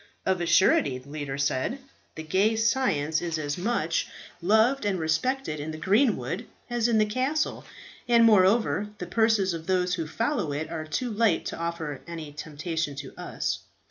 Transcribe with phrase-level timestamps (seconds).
[0.25, 1.77] "Of a surety," the leader said,
[2.15, 4.07] "the gay science is as much
[4.41, 7.65] loved and respected in the greenwood as in the castle;
[8.07, 12.31] and moreover, the purses of those who follow it are too light to offer any
[12.33, 13.59] temptation to us.